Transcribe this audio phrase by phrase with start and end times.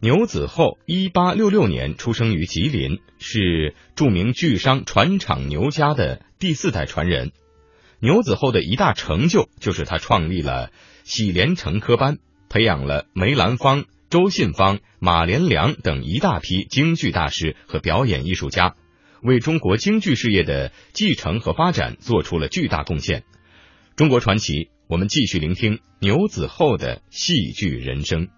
[0.00, 7.32] 牛子厚，一八六六年出生于吉林，是著名巨商船厂牛家的第四代传人。
[7.98, 10.70] 牛子厚的一大成就就是他创立了
[11.02, 18.76] 喜连成科班，培养了梅兰芳、周信芳、马连良等一大批京剧大师和表演艺术家，
[19.20, 23.24] 为中国京剧事业的继承和发展做出了巨大贡献。
[23.96, 28.28] 中国传奇，我们继续聆听牛子厚的戏剧人生。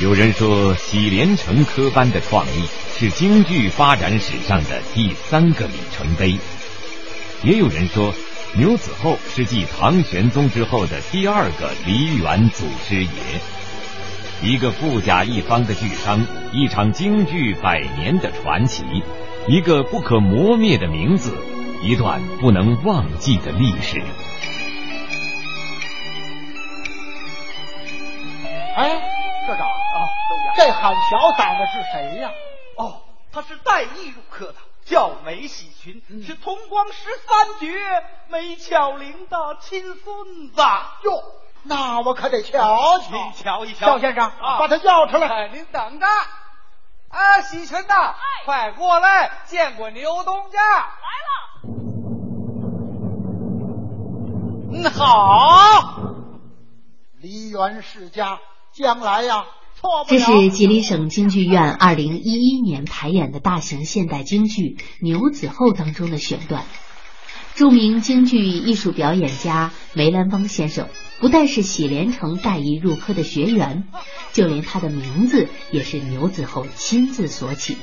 [0.00, 2.64] 有人说，喜连成科班的创立
[2.96, 6.38] 是京剧发展史上的第三个里程碑；
[7.42, 8.14] 也有人说，
[8.56, 13.10] 牛子厚是继唐玄宗之后的第二个梨园祖师爷。
[14.42, 18.82] 一个富甲一方的巨商，一场京剧百年的传奇，
[19.48, 21.34] 一个不可磨灭的名字，
[21.84, 24.02] 一段不能忘记的历史。
[28.76, 28.98] 哎，
[30.60, 32.30] 这喊小嗓的是谁呀？
[32.76, 33.00] 哦，
[33.32, 40.60] 他是带艺入科的，叫梅喜群，是同光十三绝梅巧玲的亲孙子。
[41.04, 41.22] 哟，
[41.62, 43.10] 那我可得瞧瞧。
[43.10, 45.48] 您瞧一瞧，赵先生，啊把他叫出来。
[45.48, 46.06] 您等着。
[47.08, 48.14] 啊，喜群呐，
[48.44, 50.60] 快过来见过牛东家。
[50.60, 50.84] 来
[51.24, 51.70] 了。
[54.74, 56.02] 嗯，好。
[57.16, 58.38] 梨园世家，
[58.72, 59.46] 将来呀。
[60.08, 66.64] 这是吉林省京剧院二零一一年排演的大型现代京剧《牛子厚》当中的选段。
[67.54, 70.88] 著名京剧艺术表演家梅兰芳先生
[71.18, 73.88] 不但是喜连成带艺入科的学员，
[74.32, 77.76] 就连他的名字也是牛子厚亲自所起。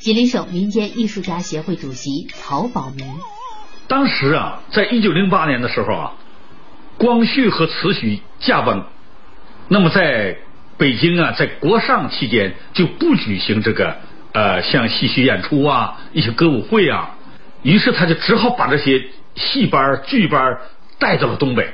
[0.00, 3.06] 吉林省民间艺术家协会主席曹宝明，
[3.88, 6.12] 当时啊，在一九零八年的时候啊，
[6.98, 8.84] 光绪和慈禧驾崩，
[9.68, 10.36] 那么在。
[10.76, 13.96] 北京啊，在国丧期间就不举行这个
[14.32, 17.10] 呃像戏曲演出啊一些歌舞会啊，
[17.62, 19.02] 于是他就只好把这些
[19.36, 20.58] 戏班剧班
[20.98, 21.72] 带到了东北。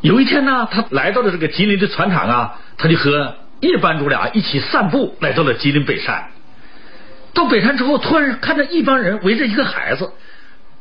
[0.00, 6.28] 有一天呢，他来到了这个吉林的船厂啊，他就和叶班主俩一起散步，来到了吉林北山。
[7.34, 10.10] 到北山之后，突然看到一帮人围着一个孩子，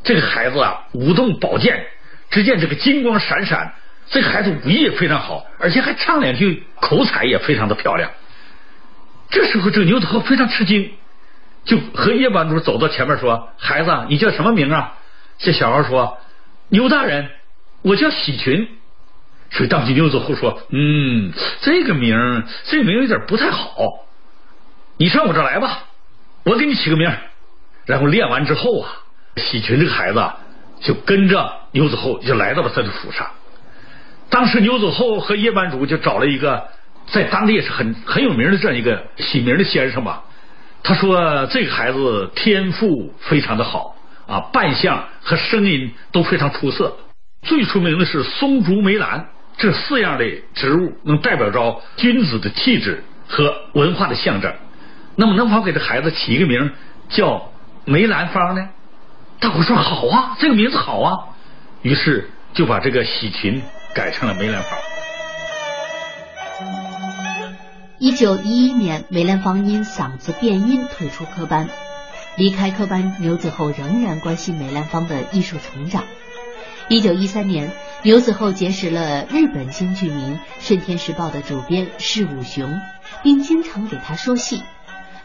[0.03, 1.85] 这个孩子啊舞动宝剑，
[2.29, 3.73] 只见这个金光闪闪。
[4.11, 8.11] 这孩子武艺也非常好，而且还唱两句，口才也非常的漂亮。
[9.29, 10.91] 这时候，这个牛子厚非常吃惊，
[11.63, 14.95] 就和叶班主走到前面说：“孩子，你叫什么名啊？”
[15.39, 16.17] 这小孩说
[16.67, 17.29] ：“牛大人，
[17.83, 18.67] 我叫喜群。”
[19.49, 24.05] 所以当即牛子厚说：“嗯，这个名，这个名有点不太好。
[24.97, 25.83] 你上我这来吧，
[26.43, 27.09] 我给你起个名。”
[27.87, 28.91] 然后练完之后啊，
[29.37, 30.21] 喜群这个孩子
[30.81, 33.25] 就跟着牛子厚就来到了他的府上。
[34.31, 36.69] 当时牛子厚和叶班主就找了一个
[37.07, 40.23] 在当地也是很很有名的这样一个起名的先生吧。
[40.81, 46.95] 他说这个孩子天赋非常的好啊，扮相和声音都非常出色。
[47.43, 49.27] 最出名的是松竹梅兰
[49.57, 54.53] 这四样的植物，能代表着君子的气质和文化的象征。
[55.17, 56.71] 那么能否给这孩子起一个名
[57.09, 57.51] 叫
[57.83, 58.69] 梅兰芳呢？
[59.39, 61.19] 大伙说好啊，这个名字好啊。
[61.81, 63.61] 于是就把这个喜群。
[63.93, 64.79] 改成了梅兰芳。
[67.97, 71.69] 一九一一年，梅兰芳因嗓子变音退出科班，
[72.35, 76.03] 离开科班，牛子厚仍然关心梅兰芳的艺术成长。
[76.87, 82.81] 一九一三年，牛子厚结识了日本京剧名《顺天时报》的主编释武雄，
[83.23, 84.63] 并经常给他说戏。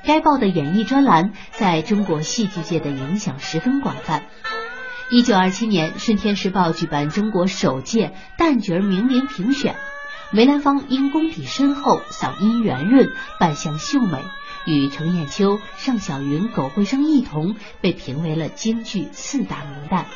[0.04, 4.22] 该报的演艺专栏在中国戏剧界的影响十分广泛。
[5.08, 9.76] 一九二七年，《顺天时报》举办中国首届旦角名伶评选，
[10.32, 13.08] 梅兰芳因功底深厚、嗓音圆润、
[13.38, 14.18] 扮相秀美，
[14.66, 20.06] 与程砚秋、尚小云、苟慧生一同被评为了京剧四大名旦。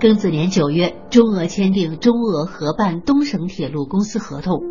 [0.00, 4.62] 庚子年九月，中俄签订中俄合办东省铁路公司合同，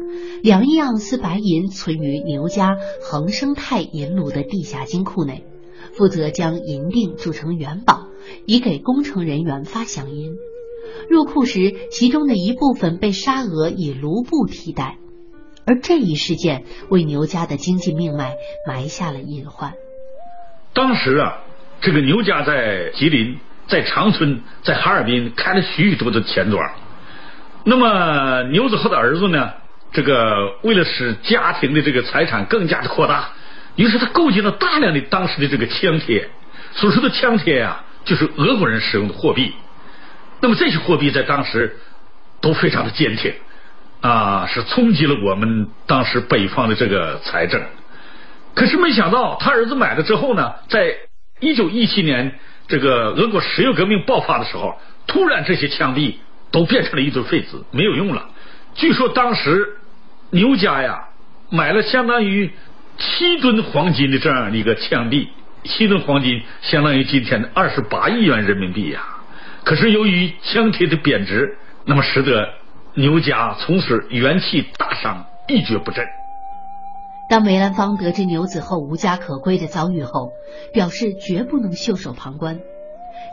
[0.41, 5.45] 两亿盎司白银存于牛家恒生泰银炉的地下金库内，
[5.93, 8.07] 负责将银锭铸成元宝，
[8.47, 10.33] 以给工程人员发饷银。
[11.11, 14.97] 入库时，其中的一部分被沙俄以卢布替代，
[15.67, 18.33] 而这一事件为牛家的经济命脉
[18.67, 19.73] 埋下了隐患。
[20.73, 21.43] 当时啊，
[21.81, 23.37] 这个牛家在吉林。
[23.69, 26.69] 在长春，在哈尔滨开了许许多多的钱庄。
[27.63, 29.53] 那么牛子厚的儿子呢？
[29.91, 33.29] 这个为了使家庭的这个财产更加的扩大，
[33.75, 36.29] 于是他购进了大量的当时的这个枪铁。
[36.73, 39.53] 所说的枪铁呀，就是俄国人使用的货币。
[40.41, 41.77] 那么这些货币在当时
[42.41, 43.33] 都非常的坚挺
[44.01, 47.61] 啊，是冲击了我们当时北方的这个财政。
[48.55, 50.95] 可是没想到他儿子买了之后呢，在
[51.39, 52.39] 一九一七年。
[52.69, 56.19] 这个俄国石油革命爆发的时候，突然这些枪币
[56.51, 58.29] 都变成了一堆废纸，没有用了。
[58.75, 59.77] 据说当时
[60.29, 61.09] 牛家呀
[61.49, 62.51] 买了相当于
[62.97, 65.29] 七吨黄金的这样一个枪币，
[65.63, 69.01] 七吨黄金相当于今天的二十八亿元人民币呀。
[69.63, 72.53] 可是由于枪铁的贬值，那么使得
[72.93, 76.05] 牛家从此元气大伤，一蹶不振。
[77.29, 80.31] 当梅兰芳得知牛子厚无家可归的遭遇后，
[80.73, 82.59] 表示绝不能袖手旁观。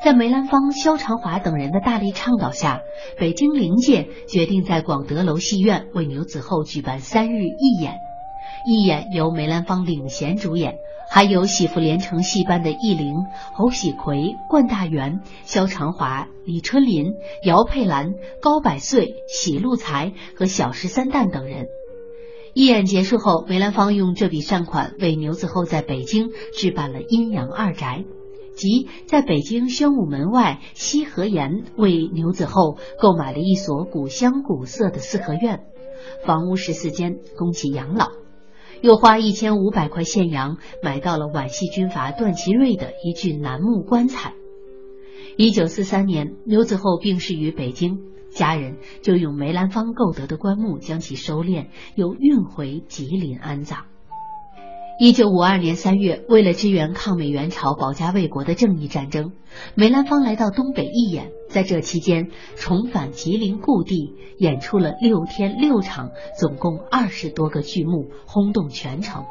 [0.04, 2.82] 在梅兰芳、萧长华等人的大力倡导下，
[3.18, 7.94] 北京灵界决定在广德楼戏院为牛子厚举办三日义演。
[8.66, 10.74] 义演由梅兰芳领衔主演，
[11.08, 13.14] 还有喜福连城戏班的义玲、
[13.54, 17.14] 侯喜奎、冠大元、萧长华、李春林、
[17.44, 18.12] 姚佩兰、
[18.42, 21.68] 高百岁、喜禄才和小十三旦等人。
[22.56, 28.06] 义演结束后，梅兰芳用这笔善款为牛子厚在北京置办了阴阳二宅，
[28.54, 35.66] 即在北京宣武门外西河沿为牛子厚购买了一所古香古色的四合院，
[36.24, 38.06] 房屋十四间，供其养老，
[38.80, 44.32] 又花一千五百块现洋买到了皖系军阀段祺瑞的一具楠木棺材。
[45.36, 48.15] 一九四三年，牛子厚病逝于北京。
[48.36, 53.86] 家人就用梅兰芳购得的棺木将其收敛，又运回吉林安葬。
[54.98, 59.32] 一九五二年三月，为了支援抗美援朝、保家卫国的正义战争，
[59.74, 69.24] 梅兰芳来到东北义演，在这期间重返吉林故地，演出了六天六场，总共二十多个剧目，轰动全城。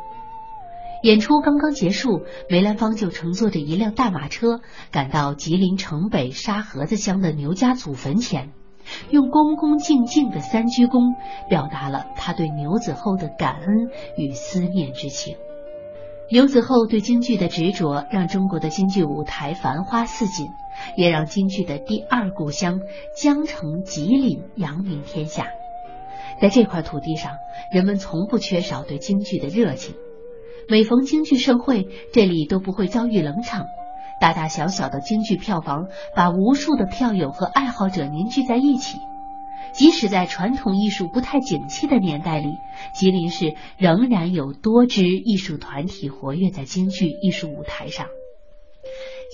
[1.03, 8.51] 演出刚刚结束，梅兰芳就乘坐着一辆大马车赶到吉林城北沙河子乡的牛家祖坟前。
[9.09, 11.15] 用恭恭敬敬的三鞠躬，
[11.49, 15.37] 表达了他对牛子厚的感恩与思念之情。
[16.29, 20.47] 牛子厚对京剧的执着，让中国的京剧舞台繁花似锦，
[20.97, 22.79] 也让京剧的第二故乡
[23.15, 25.47] 江城吉林扬名天下。
[26.41, 27.33] 在这块土地上，
[27.71, 29.95] 人们从不缺少对京剧的热情。
[30.67, 33.67] 每逢京剧盛会，这里都不会遭遇冷场。
[34.19, 38.99] 大大小小的京剧票房，把无数的票友和爱好者凝聚在一起。
[39.73, 42.47] 即使在传统艺术不太景气的年代里，
[42.93, 48.07] 吉林市仍然有多支艺术团体活跃在京剧艺术舞台上。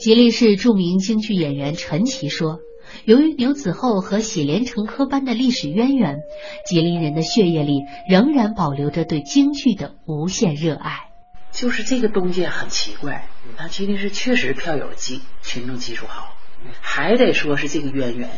[0.01, 2.57] 吉林市著名京剧演员陈琦说
[3.05, 6.21] ：“由于牛子厚和喜连成科班的历史渊源，
[6.65, 11.09] 吉林人的血液里仍然保留着对京剧的无限热爱。”
[11.51, 13.27] 就是这个东西很奇怪，
[13.57, 16.35] 他吉林市确实票友基群众基础好，
[16.81, 18.29] 还得说是这个渊源，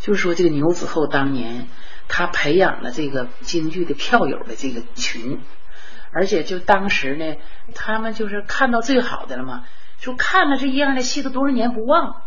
[0.00, 1.68] 就是说这个牛子厚当年
[2.08, 5.40] 他培养了这个京剧的票友的这个群，
[6.12, 7.36] 而且就当时呢，
[7.74, 9.64] 他们就是看到最好的了嘛，
[9.98, 12.22] 就看了这一样的戏都多少年不忘，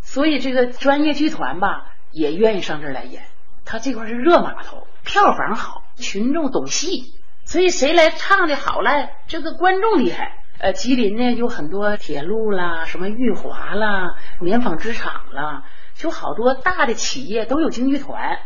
[0.00, 3.24] 所以这个专业剧团吧也愿意上这儿来演，
[3.64, 7.12] 他这块是热码头，票房好，群众懂戏。
[7.46, 10.32] 所以谁来唱的好赖，这个观众厉害。
[10.58, 15.62] 呃，吉林呢有很多铁路啦，什么裕华啦、棉纺织厂啦，
[15.94, 18.38] 就好多大的企业都有京剧团。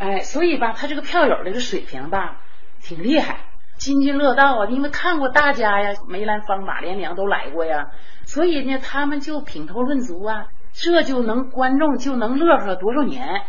[0.00, 2.40] 哎，所以吧，他这个票友这个水平吧，
[2.82, 3.44] 挺厉害，
[3.76, 4.66] 津津乐道啊。
[4.68, 7.92] 因为看过大家呀，梅兰芳、马连良都来过呀，
[8.24, 13.42] 所以呢，他们就品头论足啊，这就能观众就能乐呵多少年。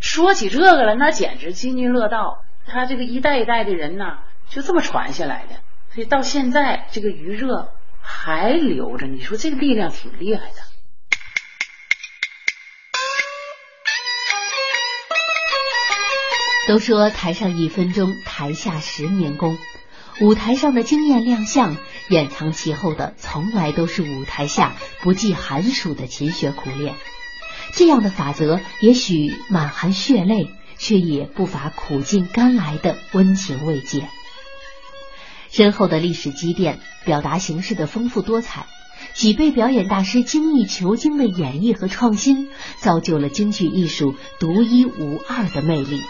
[0.00, 2.38] 说起这个了，那简直津津乐道。
[2.68, 4.20] 他这个一代一代的人呐。
[4.50, 5.56] 就这么传下来的，
[5.94, 9.06] 所以到现在这个余热还留着。
[9.06, 10.54] 你说这个力量挺厉害的。
[16.68, 19.56] 都说台上一分钟，台下十年功。
[20.20, 21.76] 舞台上的惊艳亮相，
[22.08, 26.94] 掩藏其后的从来都是舞台下不计寒暑的勤学苦练。
[27.74, 34.08] 这样的法则也许满含血泪，却也不乏苦尽甘来的温情慰藉。
[35.50, 38.66] 深厚的历史积淀，表达形式的丰富多彩，
[39.14, 42.48] 几辈表演大师精益求精的演绎和创新，
[42.80, 46.00] 造就了京剧艺术独一无二的魅力。